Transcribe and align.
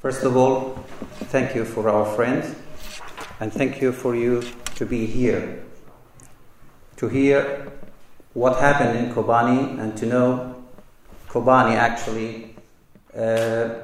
First 0.00 0.22
of 0.22 0.36
all, 0.36 0.78
thank 1.32 1.56
you 1.56 1.64
for 1.64 1.88
our 1.90 2.06
friends, 2.14 2.54
and 3.40 3.52
thank 3.52 3.82
you 3.82 3.90
for 3.90 4.14
you 4.14 4.44
to 4.76 4.86
be 4.86 5.06
here, 5.06 5.64
to 6.98 7.08
hear 7.08 7.72
what 8.32 8.60
happened 8.60 8.96
in 8.96 9.12
Kobani, 9.12 9.76
and 9.80 9.96
to 9.96 10.06
know 10.06 10.64
Kobani 11.28 11.74
actually, 11.74 12.54
uh, 13.12 13.82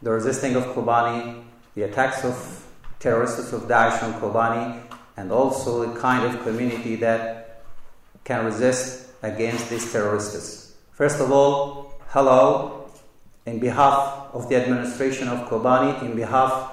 the 0.00 0.10
resisting 0.10 0.56
of 0.56 0.64
Kobani, 0.68 1.44
the 1.74 1.82
attacks 1.82 2.24
of 2.24 2.64
terrorists 2.98 3.52
of 3.52 3.64
Daesh 3.68 4.02
on 4.02 4.14
Kobani, 4.14 4.80
and 5.18 5.30
also 5.30 5.84
the 5.84 6.00
kind 6.00 6.24
of 6.24 6.42
community 6.42 6.96
that 6.96 7.64
can 8.24 8.46
resist 8.46 9.08
against 9.22 9.68
these 9.68 9.92
terrorists. 9.92 10.74
First 10.92 11.20
of 11.20 11.30
all, 11.30 12.00
hello, 12.08 12.83
in 13.46 13.58
behalf 13.58 14.28
of 14.32 14.48
the 14.48 14.56
administration 14.56 15.28
of 15.28 15.48
Kobani, 15.48 16.02
in 16.02 16.16
behalf 16.16 16.72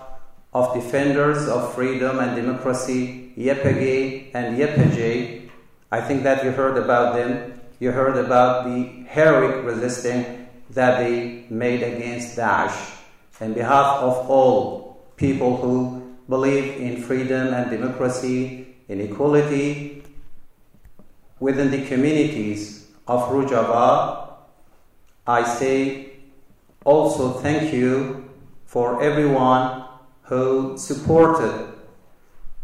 of 0.54 0.74
defenders 0.74 1.48
of 1.48 1.74
freedom 1.74 2.20
and 2.20 2.36
democracy, 2.36 3.34
YPG 3.38 4.32
and 4.34 4.58
YPJ. 4.58 5.50
I 5.92 6.02
think 6.02 6.24
that 6.24 6.44
you 6.44 6.52
heard 6.52 6.78
about 6.78 7.16
them. 7.16 7.60
You 7.80 7.92
heard 7.92 8.18
about 8.18 8.66
the 8.66 9.06
heroic 9.08 9.66
resistance 9.66 10.28
that 10.72 11.00
they 11.00 11.46
made 11.50 11.84
against 11.84 12.38
Daesh. 12.38 12.98
In 13.40 13.54
behalf 13.54 13.98
of 14.04 14.30
all 14.30 15.04
people 15.18 15.58
who 15.58 16.16
believe 16.30 16.80
in 16.80 17.02
freedom 17.02 17.54
and 17.54 17.70
democracy, 17.70 18.76
in 18.88 19.02
equality 19.02 20.04
within 21.40 21.72
the 21.72 21.86
communities 21.88 22.88
of 23.08 23.22
Rojava, 23.30 24.34
I 25.26 25.44
say 25.44 26.11
also 26.84 27.34
thank 27.40 27.74
you 27.74 28.30
for 28.66 29.04
everyone 29.04 29.86
who 30.24 30.78
supported 30.78 31.74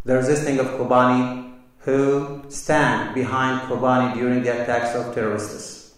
the 0.06 0.16
resisting 0.16 0.60
of 0.60 0.68
Kobani, 0.68 1.54
who 1.80 2.44
stand 2.50 3.14
behind 3.14 3.70
Kobani 3.70 4.14
during 4.16 4.42
the 4.42 4.64
attacks 4.64 4.96
of 4.96 5.14
terrorists. 5.14 5.94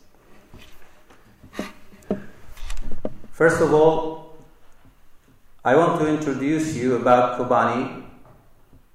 First 3.32 3.62
of 3.62 3.74
all, 3.74 4.36
I 5.64 5.76
want 5.76 6.02
to 6.02 6.08
introduce 6.08 6.76
you 6.76 6.96
about 6.96 7.40
Kobani. 7.40 8.04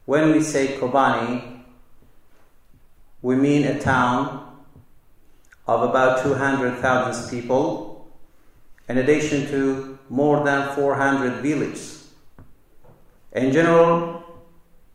When 0.05 0.33
we 0.33 0.43
say 0.43 0.77
Kobani, 0.79 1.63
we 3.23 3.37
mean 3.37 3.65
a 3.65 3.79
town 3.79 4.45
of 5.67 5.83
about 5.83 6.23
200,000 6.23 7.31
people, 7.31 7.94
in 8.89 8.99
addition 8.99 9.47
to 9.49 9.99
more 10.09 10.45
than 10.45 10.75
400 10.75 11.43
villages. 11.43 12.13
In 13.33 13.53
general, 13.53 14.23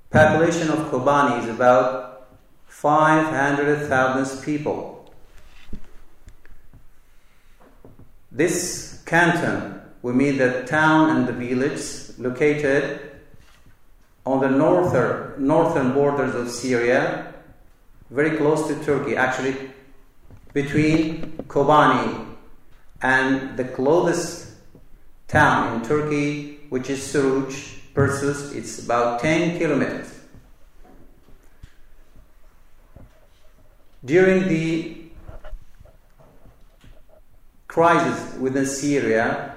population 0.10 0.70
of 0.70 0.92
Kobani 0.92 1.44
is 1.44 1.50
about 1.50 2.28
500,000 2.68 4.44
people. 4.44 5.14
This 8.32 9.02
canton, 9.06 9.82
we 10.02 10.14
mean 10.14 10.38
the 10.38 10.64
town 10.64 11.10
and 11.10 11.28
the 11.28 11.34
village 11.34 12.18
located 12.18 13.02
on 14.26 14.40
the 14.40 14.50
northern, 14.50 15.46
northern 15.46 15.94
borders 15.94 16.36
of 16.36 16.50
Syria, 16.50 17.34
very 18.12 18.38
close 18.38 18.68
to 18.68 18.76
Turkey, 18.86 19.16
actually 19.16 19.72
between 20.54 21.34
Kobani 21.48 22.19
and 23.02 23.58
the 23.58 23.64
closest 23.64 24.52
town 25.28 25.76
in 25.76 25.88
Turkey, 25.88 26.60
which 26.70 26.90
is 26.90 27.00
Suruc, 27.00 27.52
Pirsus, 27.94 28.54
it's 28.56 28.84
about 28.84 29.20
10 29.22 29.58
kilometers. 29.58 30.20
During 34.04 34.48
the 34.48 34.98
crisis 37.68 38.36
within 38.38 38.66
Syria, 38.66 39.56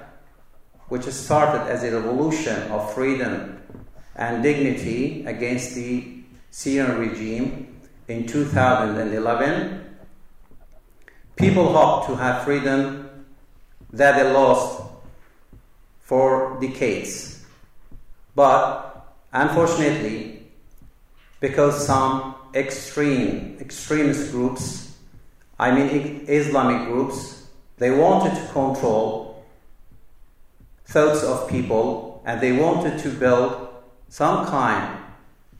which 0.89 1.03
started 1.03 1.69
as 1.71 1.83
a 1.83 1.91
revolution 1.91 2.71
of 2.71 2.93
freedom 2.93 3.61
and 4.15 4.43
dignity 4.43 5.25
against 5.25 5.75
the 5.75 6.23
Syrian 6.51 6.99
regime 6.99 7.79
in 8.07 8.27
2011, 8.27 9.97
people 11.35 11.73
hoped 11.73 12.07
to 12.07 12.15
have 12.15 12.43
freedom 12.43 13.02
that 13.93 14.17
they 14.17 14.31
lost 14.31 14.81
for 16.01 16.57
decades. 16.59 17.45
But 18.35 19.05
unfortunately, 19.31 20.47
because 21.39 21.85
some 21.85 22.35
extreme, 22.53 23.57
extremist 23.59 24.31
groups, 24.31 24.97
I 25.59 25.71
mean 25.71 26.25
Islamic 26.27 26.87
groups, 26.87 27.47
they 27.77 27.91
wanted 27.91 28.35
to 28.35 28.53
control 28.53 29.45
thoughts 30.85 31.23
of 31.23 31.49
people 31.49 32.21
and 32.25 32.41
they 32.41 32.51
wanted 32.51 32.99
to 32.99 33.09
build 33.09 33.67
some 34.09 34.45
kind 34.47 34.99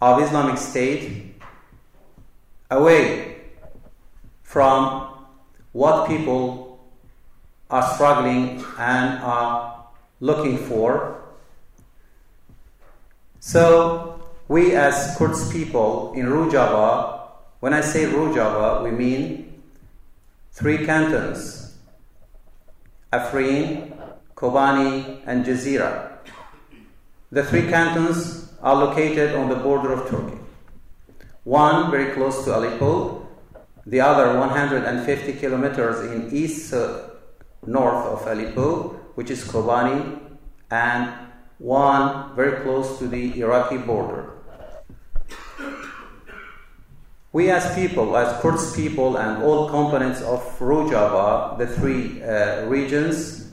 of 0.01 0.21
Islamic 0.21 0.57
State 0.57 1.35
away 2.69 3.38
from 4.44 5.09
what 5.71 6.07
people 6.07 6.62
are 7.73 7.95
struggling 7.95 8.63
and 8.78 9.19
are 9.23 9.84
looking 10.19 10.57
for. 10.57 11.23
So, 13.39 14.22
we 14.47 14.75
as 14.75 15.16
Kurds 15.17 15.51
people 15.51 16.13
in 16.16 16.28
Rojava, 16.28 17.31
when 17.62 17.73
I 17.73 17.81
say 17.81 18.06
Rojava, 18.06 18.83
we 18.83 18.91
mean 18.91 19.63
three 20.51 20.85
cantons 20.85 21.75
Afrin, 23.12 23.91
Kobani, 24.35 25.22
and 25.25 25.44
Jazeera. 25.44 26.17
The 27.31 27.44
three 27.44 27.67
cantons 27.69 28.53
are 28.62 28.75
located 28.75 29.33
on 29.33 29.50
the 29.50 29.56
border 29.56 29.94
of 29.94 30.09
Turkey. 30.12 30.38
One 31.44 31.89
very 31.89 32.13
close 32.13 32.45
to 32.45 32.56
Aleppo, 32.56 33.28
the 33.88 34.01
other 34.01 34.38
150 34.38 35.33
kilometers 35.33 36.12
in 36.12 36.29
east 36.31 36.69
north 37.68 38.06
of 38.06 38.28
Aleppo, 38.28 39.00
which 39.16 39.29
is 39.29 39.44
Kobani, 39.44 40.19
and 40.72 41.13
one 41.59 42.35
very 42.35 42.62
close 42.63 42.97
to 43.00 43.07
the 43.07 43.40
Iraqi 43.40 43.78
border. 43.78 44.29
We 47.31 47.50
as 47.50 47.74
people, 47.74 48.16
as 48.16 48.40
Kurds 48.41 48.75
people, 48.75 49.18
and 49.18 49.41
all 49.41 49.69
components 49.69 50.22
of 50.22 50.40
Rojava, 50.59 51.57
the 51.57 51.68
three 51.68 52.22
uh, 52.22 52.66
regions, 52.66 53.50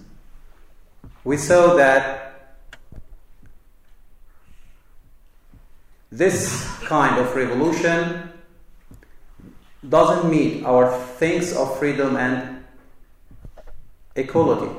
we 1.24 1.36
saw 1.36 1.74
that 1.76 2.60
this 6.10 6.66
kind 6.84 7.18
of 7.18 7.34
revolution 7.34 8.30
doesn't 9.88 10.30
meet 10.30 10.64
our 10.64 10.92
things 11.18 11.56
of 11.56 11.78
freedom 11.78 12.16
and 12.16 12.59
equality. 14.20 14.72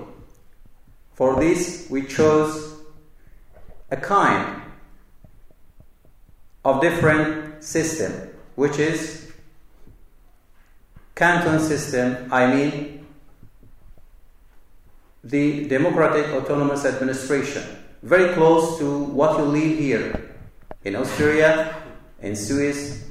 For 1.13 1.39
this, 1.39 1.87
we 1.89 2.03
chose 2.03 2.79
a 3.89 3.97
kind 3.97 4.61
of 6.63 6.81
different 6.81 7.63
system, 7.63 8.29
which 8.55 8.79
is 8.79 9.31
canton 11.15 11.59
system, 11.59 12.31
I 12.31 12.47
mean 12.47 13.05
the 15.23 15.67
democratic 15.67 16.27
autonomous 16.33 16.85
administration, 16.85 17.63
very 18.01 18.33
close 18.33 18.79
to 18.79 19.03
what 19.03 19.37
you 19.37 19.45
live 19.45 19.77
here 19.77 20.35
in 20.83 20.95
Austria, 20.95 21.75
in 22.21 22.35
Swiss, 22.35 23.05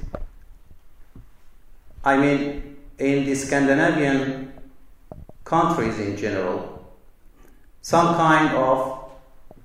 I 2.03 2.17
mean 2.17 2.77
in 2.97 3.25
the 3.25 3.35
Scandinavian 3.35 4.50
countries 5.43 5.99
in 5.99 6.17
general, 6.17 6.93
some 7.81 8.15
kind 8.15 8.55
of 8.55 9.11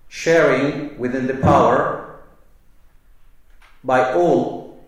sharing 0.08 0.98
within 0.98 1.26
the 1.26 1.34
power 1.34 2.20
by 3.84 4.12
all 4.14 4.84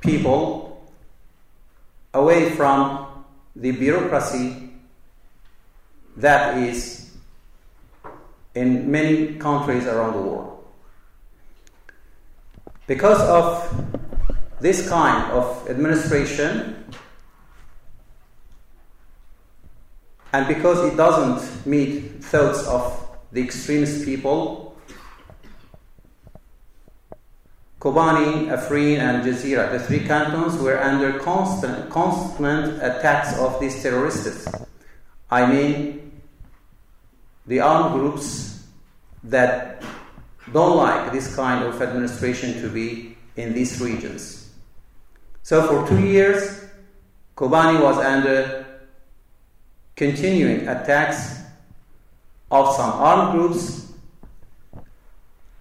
people 0.00 0.90
away 2.14 2.50
from 2.50 3.06
the 3.54 3.72
bureaucracy 3.72 4.70
that 6.16 6.56
is 6.58 7.10
in 8.54 8.90
many 8.90 9.34
countries 9.36 9.86
around 9.86 10.12
the 10.14 10.20
world. 10.20 10.64
Because 12.86 13.20
of 13.20 13.72
this 14.60 14.88
kind 14.88 15.32
of 15.32 15.68
administration, 15.68 16.81
and 20.32 20.48
because 20.48 20.92
it 20.92 20.96
doesn't 20.96 21.66
meet 21.66 22.24
thoughts 22.24 22.66
of 22.66 23.02
the 23.32 23.42
extremist 23.42 24.04
people. 24.04 24.76
Kobani, 27.80 28.46
Afrin, 28.46 28.98
and 28.98 29.24
Jazeera, 29.24 29.72
the 29.72 29.80
three 29.80 30.06
cantons, 30.06 30.56
were 30.56 30.80
under 30.80 31.18
constant, 31.18 31.90
constant 31.90 32.76
attacks 32.76 33.36
of 33.38 33.58
these 33.58 33.82
terrorists. 33.82 34.46
I 35.30 35.46
mean, 35.46 36.12
the 37.46 37.60
armed 37.60 37.98
groups 37.98 38.62
that 39.24 39.82
don't 40.52 40.76
like 40.76 41.12
this 41.12 41.34
kind 41.34 41.64
of 41.64 41.82
administration 41.82 42.60
to 42.62 42.68
be 42.68 43.16
in 43.36 43.52
these 43.52 43.80
regions. 43.80 44.50
So, 45.42 45.66
for 45.66 45.88
two 45.88 46.06
years, 46.06 46.64
Kobani 47.36 47.82
was 47.82 47.96
under 47.96 48.71
continuing 49.96 50.68
attacks 50.68 51.40
of 52.50 52.74
some 52.74 52.90
armed 52.92 53.32
groups 53.32 53.92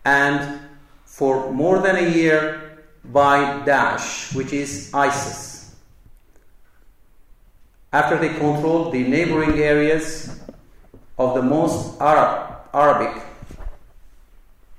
and 0.06 0.60
for 1.06 1.52
more 1.52 1.80
than 1.80 1.96
a 1.98 2.10
year 2.10 2.84
by 3.06 3.64
Daesh, 3.66 4.34
which 4.36 4.54
is 4.54 4.92
ISIS. 4.94 5.76
After 7.94 8.18
they 8.18 8.30
controlled 8.30 8.94
the 8.94 9.04
neighboring 9.04 9.60
areas 9.60 10.40
of 11.18 11.36
the 11.36 11.42
most 11.42 12.00
Arab, 12.00 12.56
Arabic 12.74 13.24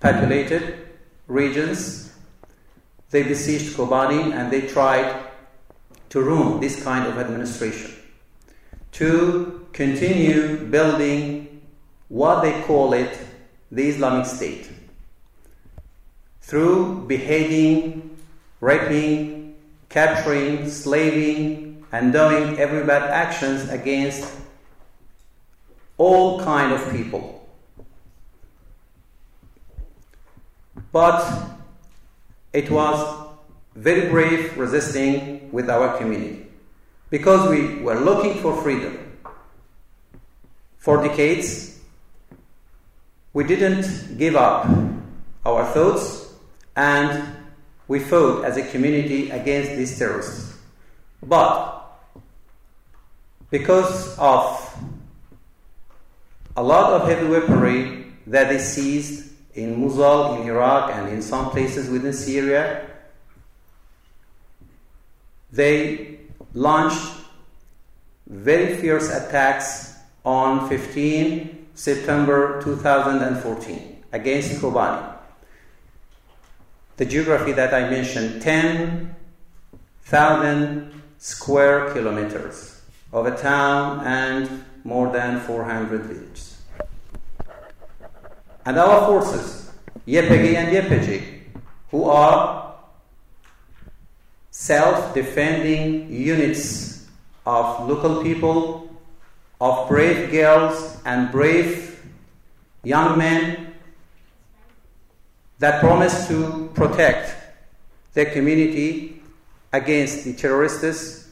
populated 0.01 0.89
regions, 1.29 2.13
they 3.11 3.23
besieged 3.23 3.77
Kobani 3.77 4.33
and 4.33 4.51
they 4.51 4.63
tried 4.63 5.27
to 6.09 6.23
ruin 6.23 6.61
this 6.61 6.83
kind 6.83 7.07
of 7.07 7.19
administration, 7.19 7.93
to 8.93 9.67
continue 9.73 10.59
building 10.67 11.63
what 12.09 12.43
they 12.43 12.61
call 12.63 12.93
it 12.93 13.19
the 13.71 13.89
Islamic 13.89 14.27
State 14.27 14.69
through 16.43 17.07
beheading, 17.07 18.17
raping, 18.61 19.55
capturing, 19.89 20.69
slaving, 20.69 21.85
and 21.91 22.13
doing 22.13 22.59
every 22.59 22.85
bad 22.85 23.11
actions 23.11 23.69
against 23.71 24.31
all 25.97 26.41
kind 26.43 26.73
of 26.73 26.91
people. 26.91 27.49
But 30.91 31.23
it 32.53 32.71
was 32.71 33.31
very 33.75 34.11
brave 34.11 34.59
resisting 34.59 35.51
with 35.51 35.71
our 35.71 35.97
community 35.97 36.42
because 37.13 37.47
we 37.51 37.77
were 37.83 38.01
looking 38.01 38.41
for 38.41 38.57
freedom. 38.63 38.99
For 40.79 41.07
decades, 41.07 41.79
we 43.35 43.45
didn't 43.45 44.17
give 44.17 44.35
up 44.35 44.67
our 45.45 45.67
thoughts 45.73 46.33
and 46.75 47.37
we 47.87 47.99
fought 47.99 48.47
as 48.47 48.57
a 48.57 48.63
community 48.63 49.29
against 49.29 49.77
these 49.77 49.99
terrorists. 49.99 50.57
But 51.23 51.85
because 53.51 54.19
of 54.19 54.75
a 56.57 56.63
lot 56.63 56.95
of 56.95 57.07
heavy 57.07 57.27
weaponry 57.27 58.07
that 58.27 58.49
they 58.49 58.59
seized 58.59 59.35
in 59.55 59.79
Mosul, 59.79 60.41
in 60.41 60.49
Iraq, 60.49 60.95
and 60.95 61.13
in 61.13 61.21
some 61.21 61.51
places 61.51 61.91
within 61.91 62.15
Syria, 62.15 62.89
they 65.53 66.12
launched 66.55 67.13
very 68.27 68.77
fierce 68.77 69.11
attacks 69.11 69.97
on 70.25 70.69
15 70.69 71.69
September 71.75 72.63
2014 72.63 74.05
against 74.13 74.61
Kobani. 74.61 75.17
The 76.97 77.07
geography 77.07 77.53
that 77.53 77.73
I 77.75 77.91
mentioned 77.91 78.43
10,000 78.43 81.03
square 81.19 81.93
kilometers 81.93 82.81
of 83.13 83.27
a 83.27 83.37
town 83.37 84.07
and 84.07 84.65
more 84.85 85.13
than 85.13 85.41
400 85.41 86.03
villages. 86.03 86.63
And 88.65 88.79
our 88.79 89.07
forces, 89.07 89.73
YPG 90.07 90.55
and 90.55 90.77
YPJ, 90.77 91.41
who 91.91 92.05
are 92.05 92.72
self 94.53 95.15
defending 95.15 96.13
units 96.13 97.09
of 97.45 97.89
local 97.89 98.23
people, 98.23 98.89
of 99.61 99.89
brave 99.89 100.31
girls 100.31 101.01
and 101.05 101.33
brave 101.33 102.05
young 102.85 103.19
men 103.19 103.75
that 105.59 105.81
promise 105.81 106.29
to 106.29 106.71
protect 106.75 107.35
their 108.13 108.27
community 108.27 109.23
against 109.73 110.25
the 110.25 110.35
terrorists. 110.35 111.29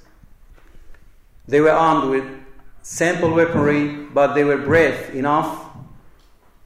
They 1.47 1.61
were 1.61 1.73
armed 1.73 2.11
with 2.11 2.25
simple 2.83 3.35
weaponry, 3.35 4.07
but 4.15 4.35
they 4.35 4.45
were 4.45 4.59
brave 4.59 5.15
enough 5.15 5.67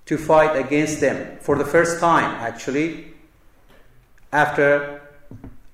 to 0.06 0.18
fight 0.18 0.56
against 0.56 1.00
them 1.00 1.38
for 1.40 1.56
the 1.56 1.64
first 1.64 1.98
time, 1.98 2.30
actually, 2.40 3.14
after 4.32 5.00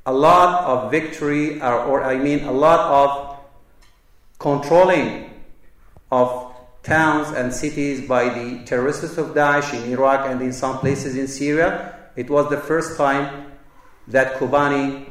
a 0.06 0.12
lot 0.12 0.64
of 0.64 0.90
victory, 0.90 1.60
or, 1.60 1.74
or 1.84 2.04
I 2.04 2.16
mean, 2.16 2.44
a 2.44 2.52
lot 2.52 2.80
of 2.80 3.38
controlling 4.38 5.30
of 6.10 6.54
towns 6.82 7.28
and 7.36 7.52
cities 7.52 8.08
by 8.08 8.24
the 8.28 8.64
terrorists 8.64 9.18
of 9.18 9.28
Daesh 9.28 9.74
in 9.74 9.92
Iraq 9.92 10.28
and 10.28 10.40
in 10.40 10.52
some 10.52 10.78
places 10.78 11.16
in 11.16 11.28
Syria. 11.28 11.94
It 12.16 12.30
was 12.30 12.48
the 12.48 12.56
first 12.56 12.96
time 12.96 13.52
that 14.08 14.34
Kobani 14.34 15.06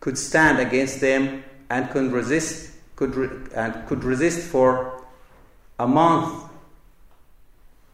could 0.00 0.16
stand 0.16 0.58
against 0.58 1.00
them 1.00 1.44
and 1.68 1.90
could 1.90 2.12
resist, 2.12 2.72
could 2.96 3.14
re- 3.14 3.48
and 3.54 3.86
could 3.86 4.04
resist 4.04 4.48
for 4.48 5.04
a 5.78 5.86
month 5.86 6.44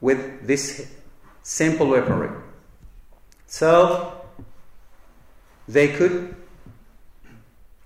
with 0.01 0.47
this 0.47 0.91
simple 1.43 1.89
weaponry. 1.89 2.31
So 3.47 4.18
they 5.69 5.89
could 5.89 6.35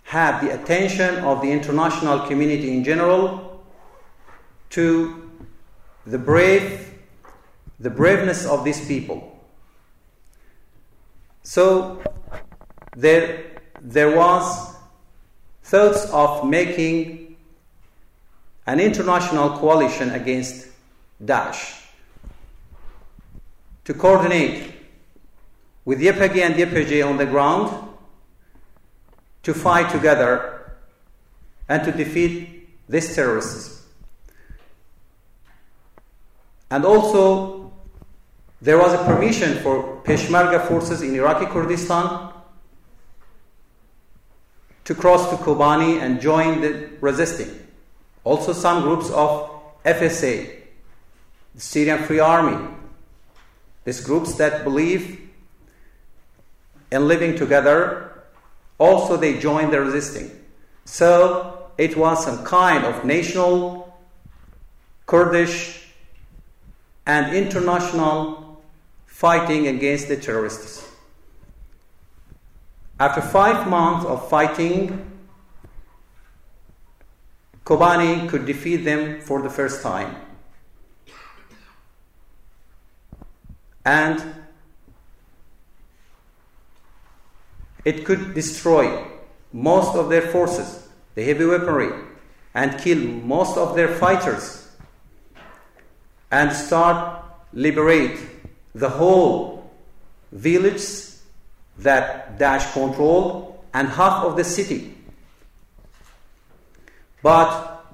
have 0.05 0.45
the 0.45 0.55
attention 0.55 1.17
of 1.25 1.43
the 1.43 1.51
international 1.51 2.27
community 2.27 2.77
in 2.77 2.85
general 2.85 3.65
to 4.71 5.31
the 6.07 6.19
brave 6.19 6.89
the 7.81 7.91
braveness 7.91 8.47
of 8.47 8.65
these 8.65 8.87
people. 8.87 9.37
So 11.43 12.03
there 12.97 13.45
there 13.81 14.17
was 14.17 14.77
thoughts 15.65 16.05
of 16.11 16.49
making 16.49 17.37
an 18.67 18.79
international 18.79 19.59
coalition 19.59 20.11
against 20.11 20.69
Daesh 21.25 21.83
to 23.85 23.95
coordinate 23.95 24.73
with 25.85 26.01
YPG 26.01 26.41
and 26.43 26.55
YPJ 26.55 27.07
on 27.07 27.17
the 27.17 27.27
ground 27.27 27.89
to 29.43 29.53
fight 29.53 29.91
together 29.91 30.73
and 31.69 31.83
to 31.85 31.93
defeat 31.93 32.69
these 32.89 33.15
terrorists. 33.15 33.85
And 36.71 36.85
also, 36.85 37.73
there 38.61 38.79
was 38.79 38.95
a 38.95 39.05
permission 39.05 39.59
for 39.59 40.01
Peshmerga 40.05 40.67
forces 40.69 41.03
in 41.03 41.15
Iraqi 41.15 41.47
Kurdistan 41.47 42.33
to 44.85 44.95
cross 44.95 45.31
to 45.31 45.37
Kobani 45.37 46.01
and 46.01 46.21
join 46.21 46.61
the 46.61 46.91
resisting. 47.01 47.51
Also, 48.25 48.53
some 48.53 48.83
groups 48.83 49.11
of 49.11 49.51
FSA, 49.85 50.49
the 51.55 51.61
Syrian 51.61 52.05
Free 52.05 52.21
Army, 52.21 52.69
these 53.85 54.01
groups 54.01 54.35
that 54.35 54.63
believe 54.63 55.29
in 56.93 57.09
living 57.09 57.35
together, 57.35 58.23
also 58.79 59.17
they 59.17 59.39
joined 59.39 59.73
the 59.73 59.81
resisting. 59.81 60.31
So 60.85 61.71
it 61.79 61.97
was 61.97 62.23
some 62.23 62.45
kind 62.45 62.85
of 62.85 63.05
national, 63.05 63.99
Kurdish, 65.07 65.89
and 67.07 67.35
international 67.35 68.63
fighting 69.07 69.69
against 69.69 70.09
the 70.09 70.19
terrorists. 70.19 70.87
After 73.01 73.23
five 73.23 73.67
months 73.67 74.05
of 74.05 74.29
fighting, 74.29 75.11
Kobani 77.65 78.29
could 78.29 78.45
defeat 78.45 78.85
them 78.85 79.23
for 79.23 79.41
the 79.41 79.49
first 79.49 79.83
time. 79.83 80.15
And 83.85 84.42
it 87.85 88.05
could 88.05 88.35
destroy 88.35 89.05
most 89.53 89.97
of 89.97 90.09
their 90.09 90.23
forces, 90.23 90.89
the 91.15 91.23
heavy 91.23 91.45
weaponry, 91.45 91.91
and 92.55 92.79
kill 92.81 92.99
most 92.99 93.57
of 93.57 93.75
their 93.75 93.89
fighters. 93.89 94.63
and 96.33 96.51
start 96.51 97.23
liberate 97.53 98.19
the 98.75 98.89
whole 98.89 99.71
village 100.33 100.83
that 101.79 102.39
Daesh 102.39 102.73
controlled 102.73 103.63
and 103.75 103.89
half 103.89 104.25
of 104.25 104.37
the 104.37 104.45
city. 104.45 104.97
But 107.23 107.85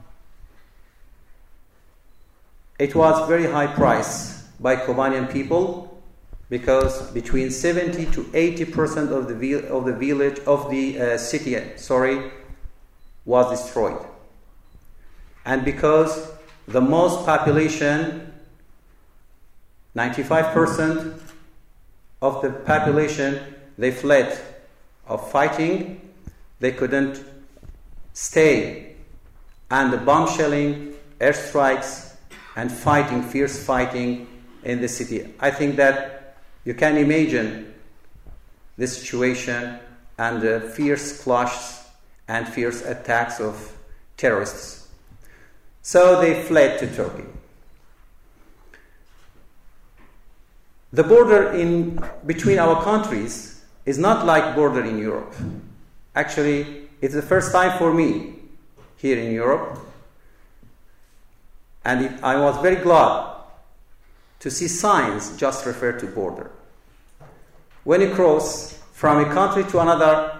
it 2.78 2.95
was 2.95 3.28
very 3.28 3.47
high 3.50 3.66
price 3.66 4.45
by 4.61 4.76
Kobanian 4.76 5.30
people 5.33 5.88
because 6.50 7.10
between 7.10 7.50
70 7.50 8.06
to 8.06 8.30
80 8.32 8.64
percent 8.66 9.12
of 9.12 9.28
the 9.28 9.68
of 9.68 9.84
the 9.84 9.92
village 9.92 10.38
of 10.40 10.70
the 10.70 11.00
uh, 11.00 11.18
city, 11.18 11.60
sorry, 11.76 12.30
was 13.24 13.50
destroyed, 13.50 13.98
and 15.44 15.64
because 15.64 16.30
the 16.66 16.80
most 16.80 17.24
population, 17.26 18.32
95 19.94 20.54
percent 20.54 21.22
of 22.22 22.42
the 22.42 22.50
population, 22.50 23.40
they 23.76 23.90
fled 23.90 24.38
of 25.06 25.30
fighting, 25.30 26.00
they 26.60 26.72
couldn't 26.72 27.22
stay, 28.12 28.94
and 29.70 29.92
the 29.92 29.98
bomb 29.98 30.28
shelling, 30.28 30.94
airstrikes, 31.20 32.14
and 32.56 32.72
fighting, 32.72 33.22
fierce 33.22 33.62
fighting 33.64 34.26
in 34.64 34.80
the 34.80 34.88
city. 34.88 35.32
I 35.38 35.50
think 35.50 35.76
that 35.76 36.17
you 36.64 36.74
can 36.74 36.96
imagine 36.96 37.74
the 38.76 38.86
situation 38.86 39.78
and 40.18 40.42
the 40.42 40.60
fierce 40.60 41.22
clashes 41.22 41.84
and 42.26 42.46
fierce 42.46 42.82
attacks 42.82 43.40
of 43.40 43.76
terrorists. 44.16 44.88
So 45.82 46.20
they 46.20 46.42
fled 46.42 46.78
to 46.80 46.94
Turkey. 46.94 47.24
The 50.92 51.04
border 51.04 51.52
in 51.52 52.02
between 52.26 52.58
our 52.58 52.82
countries 52.82 53.64
is 53.84 53.98
not 53.98 54.26
like 54.26 54.54
border 54.54 54.84
in 54.84 54.98
Europe. 54.98 55.34
Actually, 56.14 56.88
it's 57.00 57.14
the 57.14 57.22
first 57.22 57.52
time 57.52 57.78
for 57.78 57.92
me 57.92 58.34
here 58.96 59.18
in 59.18 59.32
Europe, 59.32 59.78
and 61.84 62.04
it, 62.06 62.12
I 62.22 62.40
was 62.40 62.60
very 62.60 62.76
glad 62.76 63.27
to 64.40 64.50
see 64.50 64.68
signs 64.68 65.37
just 65.37 65.66
refer 65.66 65.92
to 65.99 66.07
border. 66.07 66.50
When 67.85 68.00
you 68.00 68.14
cross 68.14 68.78
from 68.92 69.18
a 69.18 69.33
country 69.33 69.64
to 69.64 69.80
another, 69.80 70.38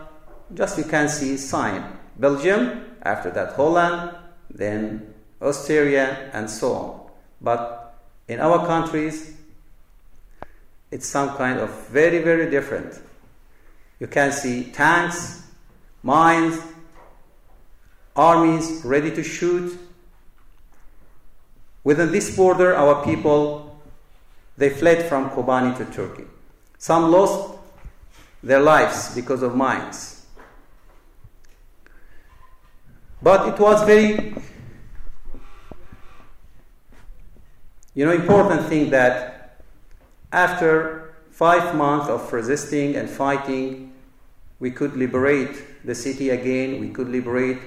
just 0.55 0.79
you 0.79 0.85
can 0.85 1.09
see 1.09 1.37
sign. 1.37 1.99
Belgium, 2.19 2.85
after 3.03 3.31
that 3.31 3.55
Holland, 3.55 4.17
then 4.51 5.15
Austria, 5.41 6.31
and 6.33 6.51
so 6.51 6.73
on. 6.75 7.11
But 7.41 7.95
in 8.27 8.41
our 8.41 8.67
countries, 8.67 9.37
it's 10.91 11.07
some 11.07 11.37
kind 11.37 11.59
of 11.59 11.89
very, 11.89 12.19
very 12.23 12.51
different. 12.51 12.99
You 14.01 14.07
can 14.07 14.33
see 14.33 14.65
tanks, 14.73 15.43
mines, 16.03 16.61
armies 18.17 18.83
ready 18.85 19.11
to 19.13 19.23
shoot. 19.23 19.79
Within 21.85 22.11
this 22.11 22.35
border, 22.35 22.75
our 22.75 23.05
people, 23.05 23.68
they 24.59 24.69
fled 24.69 25.09
from 25.09 25.31
Kobani 25.31 25.77
to 25.79 25.85
Turkey. 25.87 26.25
Some 26.77 27.11
lost 27.13 27.57
their 28.43 28.61
lives 28.61 29.15
because 29.15 29.43
of 29.43 29.55
mines. 29.55 30.27
But 33.23 33.49
it 33.49 33.59
was 33.61 33.83
very, 33.85 34.35
you 37.95 38.05
know, 38.05 38.13
important 38.13 38.67
thing 38.67 38.91
that 38.91 39.63
after 40.33 41.15
five 41.31 41.75
months 41.75 42.09
of 42.09 42.33
resisting 42.33 42.97
and 42.97 43.09
fighting, 43.09 43.93
we 44.59 44.73
could 44.73 44.97
liberate 44.97 45.85
the 45.85 45.95
city 45.95 46.31
again. 46.31 46.81
We 46.81 46.91
could 46.91 47.09
liberate 47.09 47.59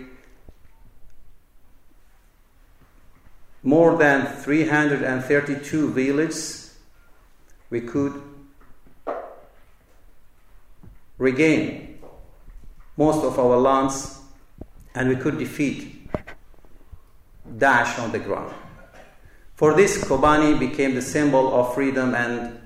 more 3.64 3.98
than 3.98 4.26
332 4.26 5.92
villages. 5.92 6.61
We 7.72 7.82
could 7.82 8.22
regain 11.18 12.00
most 12.98 13.24
of 13.24 13.40
our 13.40 13.58
lands 13.58 14.20
and 14.94 15.10
we 15.10 15.16
could 15.16 15.40
defeat 15.40 16.08
Daesh 17.58 17.98
on 17.98 18.12
the 18.12 18.20
ground. 18.20 18.54
For 19.56 19.74
this, 19.74 20.04
Kobani 20.04 20.60
became 20.60 20.96
the 20.96 21.02
symbol 21.02 21.54
of 21.54 21.74
freedom 21.74 22.14
and 22.14 22.60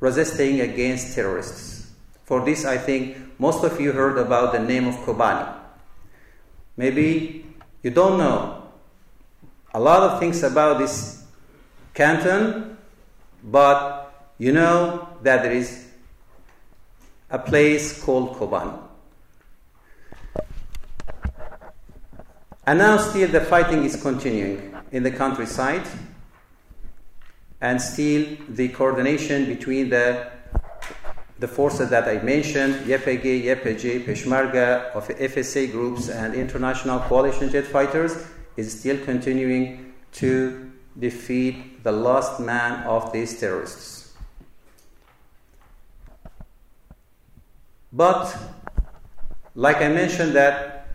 resisting 0.00 0.60
against 0.60 1.14
terrorists. 1.14 1.90
For 2.24 2.44
this, 2.44 2.64
I 2.64 2.76
think 2.76 3.16
most 3.38 3.64
of 3.64 3.80
you 3.80 3.92
heard 3.92 4.18
about 4.18 4.52
the 4.52 4.60
name 4.60 4.86
of 4.86 4.94
Kobani. 4.96 5.54
Maybe 6.76 7.46
you 7.82 7.90
don't 7.90 8.18
know 8.18 8.62
a 9.74 9.80
lot 9.80 10.02
of 10.02 10.20
things 10.20 10.42
about 10.42 10.78
this 10.78 11.24
canton, 11.94 12.76
but 13.42 14.05
you 14.38 14.52
know 14.52 15.08
that 15.22 15.42
there 15.42 15.52
is 15.52 15.86
a 17.30 17.38
place 17.38 18.02
called 18.02 18.36
Kobani. 18.36 18.78
And 22.66 22.78
now, 22.78 22.96
still, 22.96 23.28
the 23.28 23.40
fighting 23.40 23.84
is 23.84 24.00
continuing 24.00 24.74
in 24.90 25.02
the 25.02 25.10
countryside, 25.10 25.86
and 27.60 27.80
still, 27.80 28.36
the 28.48 28.68
coordination 28.68 29.46
between 29.46 29.88
the 29.88 30.30
the 31.38 31.48
forces 31.48 31.90
that 31.90 32.08
I 32.08 32.22
mentioned, 32.22 32.86
YPG, 32.86 33.44
YPJ, 33.44 34.06
Peshmerga, 34.06 34.90
of 34.92 35.06
FSA 35.08 35.70
groups, 35.70 36.08
and 36.08 36.34
international 36.34 37.00
coalition 37.00 37.50
jet 37.50 37.66
fighters, 37.66 38.26
is 38.56 38.80
still 38.80 38.96
continuing 39.04 39.92
to 40.12 40.72
defeat 40.98 41.84
the 41.84 41.92
last 41.92 42.40
man 42.40 42.84
of 42.86 43.12
these 43.12 43.38
terrorists. 43.38 43.95
But, 47.96 48.36
like 49.54 49.78
I 49.78 49.88
mentioned, 49.88 50.34
that 50.34 50.86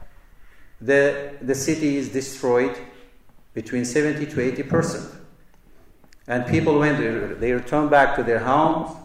the, 0.80 1.34
the 1.42 1.56
city 1.56 1.98
is 1.98 2.10
destroyed 2.10 2.78
between 3.56 3.86
70 3.86 4.28
to 4.28 4.40
80 4.40 4.64
percent. 4.64 5.16
And 6.28 6.46
people, 6.46 6.78
when 6.78 7.02
they, 7.02 7.34
they 7.34 7.52
return 7.54 7.90
back 7.90 8.16
to 8.18 8.24
their 8.24 8.38
homes, 8.38 8.96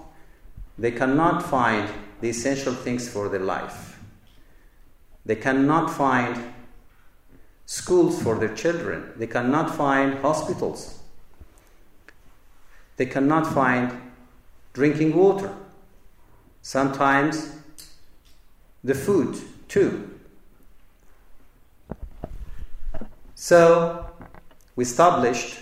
they 0.77 0.91
cannot 0.91 1.43
find 1.43 1.89
the 2.21 2.29
essential 2.29 2.75
things 2.75 3.09
for 3.09 3.31
their 3.31 3.41
life. 3.41 3.99
They 5.25 5.37
cannot 5.37 5.91
find 5.91 6.53
schools 7.65 8.23
for 8.23 8.39
their 8.39 8.55
children. 8.55 9.13
They 9.17 9.27
cannot 9.27 9.75
find 9.75 10.19
hospitals. 10.19 10.99
They 12.99 13.07
cannot 13.07 13.47
find 13.47 14.13
drinking 14.75 15.17
water. 15.17 15.51
Sometimes 16.61 17.56
the 18.87 18.95
food 18.95 19.37
too. 19.67 20.09
So 23.35 24.09
we 24.77 24.85
established 24.85 25.61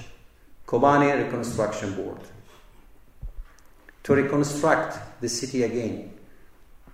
Kobani 0.67 1.25
Reconstruction 1.25 1.95
Board 1.95 2.21
to 4.03 4.15
reconstruct 4.15 5.21
the 5.23 5.29
city 5.31 5.63
again. 5.63 6.13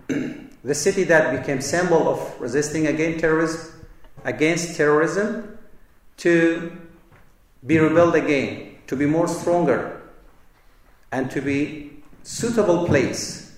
the 0.63 0.73
city 0.73 1.03
that 1.03 1.37
became 1.37 1.59
symbol 1.59 2.07
of 2.07 2.39
resisting 2.39 2.87
against 2.87 3.19
terrorism, 3.19 3.85
against 4.23 4.77
terrorism, 4.77 5.57
to 6.17 6.77
be 7.67 7.77
rebuilt 7.77 8.15
again, 8.15 8.77
to 8.87 8.95
be 8.95 9.05
more 9.05 9.27
stronger, 9.27 10.01
and 11.11 11.29
to 11.29 11.41
be 11.41 12.01
suitable 12.23 12.85
place 12.85 13.50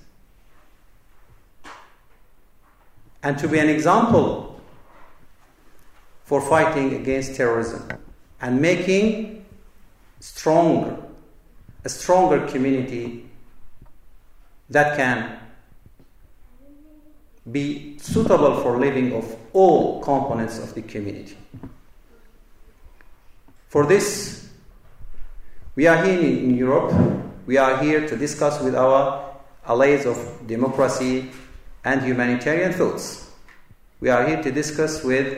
and 3.24 3.38
to 3.40 3.48
be 3.48 3.58
an 3.58 3.70
example 3.70 4.62
for 6.26 6.42
fighting 6.42 6.94
against 6.94 7.36
terrorism 7.36 7.88
and 8.42 8.62
making 8.62 9.46
stronger, 10.20 10.98
a 11.86 11.90
stronger 11.90 12.46
community 12.48 13.26
that 14.70 14.98
can 14.98 15.40
be 17.52 17.98
suitable 18.00 18.62
for 18.62 18.78
living 18.80 19.14
of 19.14 19.36
all 19.54 20.02
components 20.02 20.60
of 20.60 20.74
the 20.74 20.82
community. 20.82 21.38
For 23.68 23.86
this, 23.86 24.48
we 25.76 25.88
are 25.88 26.04
here 26.04 26.20
in 26.20 26.56
Europe. 26.56 26.94
We 27.46 27.58
are 27.58 27.78
here 27.82 28.08
to 28.08 28.16
discuss 28.16 28.62
with 28.62 28.76
our 28.76 29.36
allies 29.66 30.06
of 30.06 30.18
democracy 30.48 31.32
and 31.84 32.02
humanitarian 32.02 32.74
thoughts. 32.74 33.30
We 34.00 34.10
are 34.10 34.28
here 34.28 34.42
to 34.44 34.52
discuss 34.52 35.04
with 35.04 35.38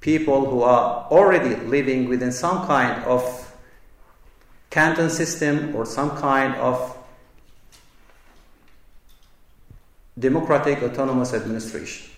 people 0.00 0.48
who 0.48 0.62
are 0.62 1.06
already 1.10 1.56
living 1.66 2.08
within 2.08 2.32
some 2.32 2.66
kind 2.66 3.02
of 3.04 3.22
canton 4.70 5.10
system 5.10 5.74
or 5.74 5.86
some 5.86 6.10
kind 6.16 6.54
of 6.56 6.96
democratic 10.18 10.82
autonomous 10.82 11.34
administration. 11.34 12.10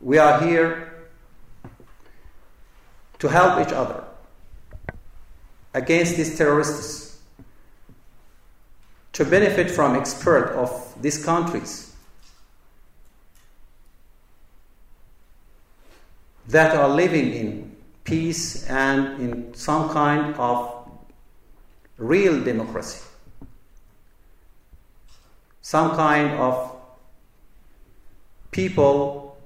We 0.00 0.18
are 0.18 0.40
here 0.40 1.08
to 3.18 3.28
help 3.28 3.66
each 3.66 3.72
other 3.72 4.04
against 5.74 6.16
these 6.16 6.36
terrorists, 6.36 7.09
to 9.12 9.24
benefit 9.24 9.70
from 9.70 9.96
expert 9.96 10.52
of 10.56 10.94
these 11.02 11.24
countries 11.24 11.94
that 16.48 16.74
are 16.76 16.88
living 16.88 17.32
in 17.32 17.76
peace 18.04 18.68
and 18.68 19.20
in 19.20 19.54
some 19.54 19.88
kind 19.90 20.34
of 20.34 20.88
real 21.96 22.42
democracy, 22.42 23.04
some 25.60 25.94
kind 25.96 26.30
of 26.40 26.76
people 28.50 29.38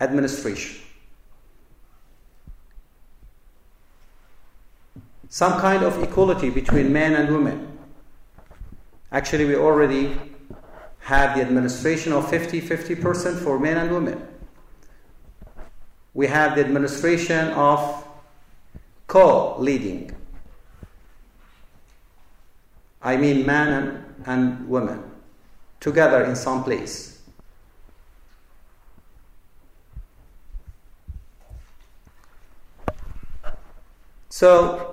administration. 0.00 0.82
Some 5.30 5.60
kind 5.60 5.82
of 5.82 6.02
equality 6.02 6.50
between 6.50 6.92
men 6.92 7.14
and 7.14 7.32
women. 7.32 7.77
Actually, 9.10 9.46
we 9.46 9.56
already 9.56 10.18
have 11.00 11.36
the 11.36 11.42
administration 11.42 12.12
of 12.12 12.28
50 12.28 12.60
50% 12.60 13.42
for 13.42 13.58
men 13.58 13.76
and 13.78 13.90
women 13.90 14.28
we 16.18 16.26
have 16.26 16.56
the 16.56 16.60
administration 16.64 17.50
of 17.50 18.04
co 19.06 19.56
leading. 19.60 20.10
I 23.00 23.16
mean, 23.16 23.46
man 23.46 23.68
and, 23.72 24.26
and 24.26 24.68
woman 24.68 25.00
together 25.78 26.24
in 26.24 26.34
some 26.34 26.64
place. 26.64 27.22
So, 34.28 34.87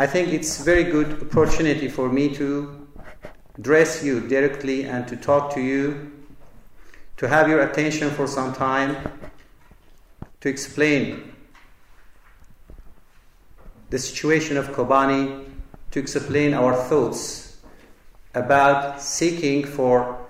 I 0.00 0.06
think 0.06 0.28
it's 0.28 0.60
very 0.62 0.84
good 0.84 1.22
opportunity 1.24 1.88
for 1.88 2.08
me 2.08 2.32
to 2.36 2.86
address 3.58 4.04
you 4.04 4.20
directly 4.20 4.84
and 4.84 5.08
to 5.08 5.16
talk 5.16 5.52
to 5.54 5.60
you 5.60 6.12
to 7.16 7.26
have 7.26 7.48
your 7.48 7.62
attention 7.62 8.08
for 8.10 8.28
some 8.28 8.54
time 8.54 8.96
to 10.40 10.48
explain 10.48 11.32
the 13.90 13.98
situation 13.98 14.56
of 14.56 14.68
Kobani, 14.68 15.44
to 15.90 15.98
explain 15.98 16.54
our 16.54 16.76
thoughts 16.76 17.56
about 18.36 19.02
seeking 19.02 19.64
for 19.64 20.24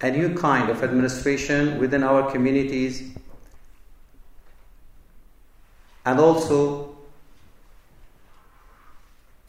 a 0.00 0.10
new 0.10 0.34
kind 0.34 0.70
of 0.70 0.82
administration 0.82 1.78
within 1.78 2.02
our 2.02 2.30
communities 2.32 3.12
and 6.06 6.18
also 6.18 6.91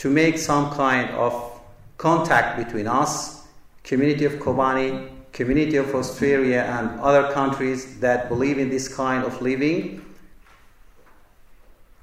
to 0.04 0.10
make 0.10 0.38
some 0.38 0.70
kind 0.72 1.10
of 1.12 1.62
contact 1.96 2.58
between 2.58 2.88
us, 2.88 3.48
community 3.86 4.26
of 4.26 4.34
Kobani, 4.34 5.10
community 5.32 5.78
of 5.78 5.96
Australia 5.96 6.60
and 6.78 7.00
other 7.00 7.32
countries 7.32 8.02
that 8.02 8.28
believe 8.28 8.58
in 8.58 8.70
this 8.70 8.94
kind 8.94 9.24
of 9.24 9.42
living 9.42 10.04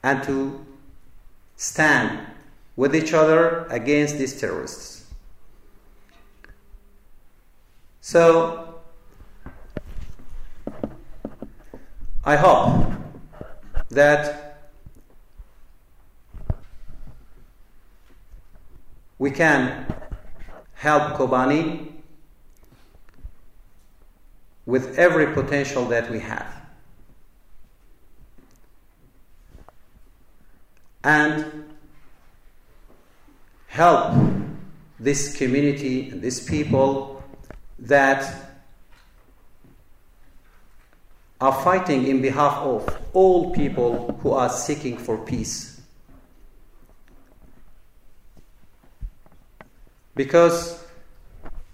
and 0.02 0.22
to 0.24 0.64
stand 1.56 2.26
with 2.74 2.96
each 2.96 3.12
other 3.12 3.66
against 3.66 4.16
these 4.16 4.40
terrorists. 4.40 5.04
So, 8.00 8.80
I 12.24 12.36
hope 12.36 12.92
that 13.90 14.39
we 19.20 19.30
can 19.30 19.86
help 20.72 21.12
Kobani 21.12 21.92
with 24.64 24.98
every 24.98 25.34
potential 25.34 25.84
that 25.84 26.10
we 26.10 26.18
have. 26.20 26.50
And 31.04 31.66
help 33.66 34.14
this 34.98 35.36
community 35.36 36.08
and 36.08 36.22
these 36.22 36.40
people 36.48 37.22
that 37.78 38.56
are 41.42 41.62
fighting 41.62 42.06
in 42.06 42.22
behalf 42.22 42.56
of 42.56 42.98
all 43.12 43.52
people 43.52 44.18
who 44.22 44.30
are 44.30 44.48
seeking 44.48 44.96
for 44.96 45.18
peace. 45.18 45.69
Because 50.20 50.84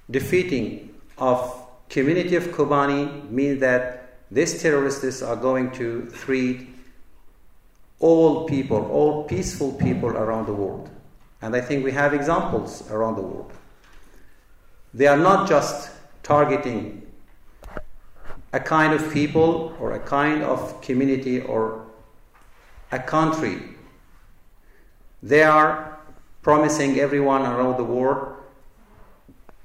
defeating 0.09 0.95
of 1.19 1.67
community 1.89 2.37
of 2.37 2.45
Kobani 2.57 3.29
means 3.29 3.59
that 3.59 4.21
these 4.31 4.63
terrorists 4.63 5.21
are 5.21 5.35
going 5.35 5.73
to 5.73 6.09
treat 6.13 6.69
all 7.99 8.47
people, 8.47 8.89
all 8.93 9.25
peaceful 9.25 9.73
people 9.73 10.11
around 10.11 10.47
the 10.47 10.53
world. 10.53 10.89
And 11.43 11.57
I 11.57 11.61
think 11.61 11.85
we 11.85 11.91
have 11.91 12.15
examples 12.15 12.89
around 12.89 13.17
the 13.17 13.23
world. 13.23 13.53
They 14.95 15.09
are 15.09 15.17
not 15.17 15.49
just 15.49 15.91
targeting 16.23 17.03
a 18.53 18.61
kind 18.61 18.93
of 18.93 19.13
people 19.13 19.77
or 19.81 19.95
a 19.95 20.01
kind 20.01 20.45
of 20.45 20.81
community 20.83 21.41
or 21.41 21.85
a 22.93 23.01
country. 23.01 23.59
They 25.21 25.43
are 25.43 25.86
promising 26.47 27.01
everyone 27.01 27.43
around 27.43 27.77
the 27.77 27.83
world, 27.83 28.37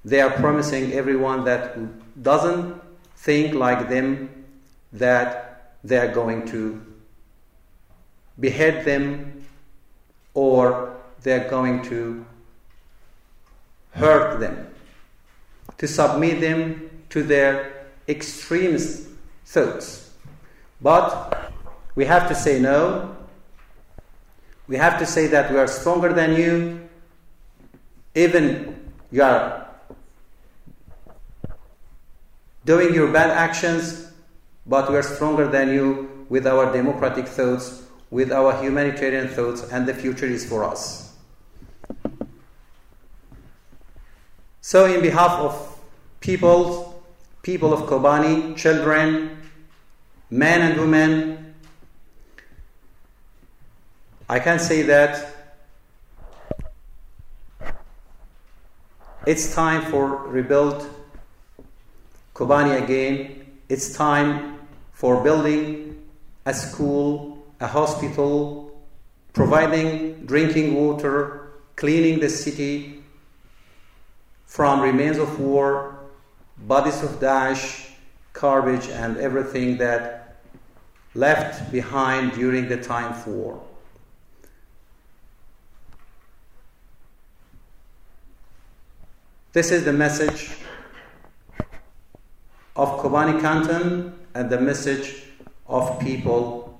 they 0.03 0.19
are 0.19 0.31
promising 0.31 0.93
everyone 0.93 1.43
that 1.45 1.77
doesn't 2.23 2.73
think 3.17 3.53
like 3.53 3.87
them 3.87 4.27
that 4.91 5.75
they 5.83 5.99
are 5.99 6.11
going 6.11 6.43
to 6.47 6.83
behead 8.39 8.83
them 8.83 9.45
or 10.33 10.97
they're 11.21 11.47
going 11.51 11.83
to 11.83 12.25
hurt 13.91 14.39
them, 14.39 14.67
to 15.77 15.87
submit 15.87 16.41
them 16.41 16.89
to 17.09 17.21
their 17.21 17.85
extremist 18.07 19.07
thoughts. 19.45 20.09
But 20.81 21.53
we 21.93 22.05
have 22.05 22.27
to 22.27 22.33
say 22.33 22.59
no. 22.59 23.15
We 24.71 24.77
have 24.77 24.97
to 24.99 25.05
say 25.05 25.27
that 25.27 25.51
we 25.51 25.57
are 25.57 25.67
stronger 25.67 26.13
than 26.13 26.33
you. 26.37 26.87
Even 28.15 28.89
you 29.11 29.21
are 29.21 29.67
doing 32.63 32.95
your 32.95 33.11
bad 33.11 33.31
actions, 33.31 34.13
but 34.65 34.89
we 34.89 34.95
are 34.95 35.03
stronger 35.03 35.49
than 35.49 35.73
you 35.73 36.25
with 36.29 36.47
our 36.47 36.71
democratic 36.71 37.27
thoughts, 37.27 37.83
with 38.11 38.31
our 38.31 38.63
humanitarian 38.63 39.27
thoughts, 39.27 39.61
and 39.73 39.85
the 39.85 39.93
future 39.93 40.25
is 40.25 40.47
for 40.47 40.63
us. 40.63 41.17
So, 44.61 44.85
in 44.85 45.01
behalf 45.01 45.31
of 45.31 45.81
people, 46.21 47.03
people 47.41 47.73
of 47.73 47.89
Kobani, 47.89 48.55
children, 48.55 49.37
men 50.29 50.61
and 50.61 50.79
women, 50.79 51.40
I 54.31 54.39
can 54.39 54.59
say 54.59 54.83
that 54.83 55.27
it's 59.27 59.53
time 59.53 59.81
for 59.91 60.25
rebuild 60.29 60.89
Kobani 62.33 62.81
again. 62.81 63.45
It's 63.67 63.93
time 63.93 64.57
for 64.93 65.21
building 65.21 66.01
a 66.45 66.53
school, 66.53 67.43
a 67.59 67.67
hospital, 67.67 68.81
providing 69.33 70.25
drinking 70.25 70.75
water, 70.75 71.51
cleaning 71.75 72.21
the 72.21 72.29
city 72.29 73.03
from 74.45 74.79
remains 74.79 75.17
of 75.17 75.41
war, 75.41 75.99
bodies 76.57 77.03
of 77.03 77.19
Daesh, 77.19 77.91
garbage, 78.31 78.87
and 78.87 79.17
everything 79.17 79.77
that 79.79 80.37
left 81.15 81.69
behind 81.69 82.31
during 82.31 82.69
the 82.69 82.77
time 82.81 83.11
of 83.11 83.27
war. 83.27 83.61
This 89.53 89.69
is 89.71 89.83
the 89.83 89.91
message 89.91 90.55
of 92.73 93.01
Kobani 93.01 93.41
Canton 93.41 94.17
and 94.33 94.49
the 94.49 94.57
message 94.57 95.23
of 95.67 95.99
people 95.99 96.79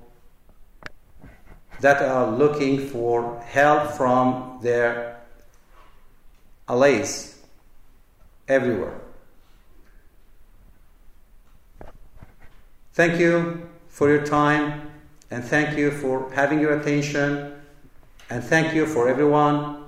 that 1.80 2.00
are 2.00 2.30
looking 2.30 2.88
for 2.88 3.40
help 3.40 3.90
from 3.90 4.58
their 4.62 5.20
allies 6.66 7.42
everywhere. 8.48 8.98
Thank 12.94 13.20
you 13.20 13.68
for 13.88 14.08
your 14.08 14.24
time 14.24 14.90
and 15.30 15.44
thank 15.44 15.76
you 15.76 15.90
for 15.90 16.32
having 16.32 16.58
your 16.58 16.80
attention 16.80 17.52
and 18.30 18.42
thank 18.42 18.72
you 18.72 18.86
for 18.86 19.10
everyone 19.10 19.84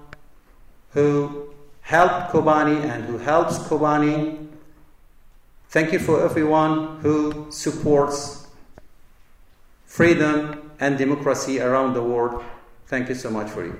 who 0.90 1.53
helped 1.84 2.32
Kobani 2.32 2.82
and 2.82 3.04
who 3.04 3.18
helps 3.18 3.58
Kobani. 3.58 4.48
Thank 5.68 5.92
you 5.92 5.98
for 5.98 6.24
everyone 6.24 6.98
who 7.00 7.46
supports 7.50 8.46
freedom 9.84 10.72
and 10.80 10.96
democracy 10.96 11.60
around 11.60 11.92
the 11.92 12.02
world. 12.02 12.42
Thank 12.86 13.10
you 13.10 13.14
so 13.14 13.30
much 13.30 13.50
for 13.50 13.64
you. 13.64 13.78